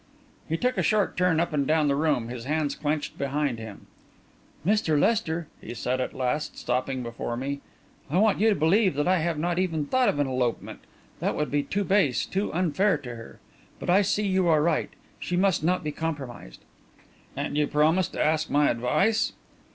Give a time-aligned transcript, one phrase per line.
[0.49, 3.85] He took a short turn up and down the room, his hands clenched behind him.
[4.65, 4.99] "Mr.
[4.99, 7.61] Lester," he said, at last, stopping before me,
[8.09, 10.79] "I want you to believe that I have not even thought of an elopement
[11.19, 13.39] that would be too base, too unfair to her.
[13.79, 14.89] But I see that you are right.
[15.19, 16.61] She must not be compromised."
[17.37, 19.33] "And you promise to ask my advice?"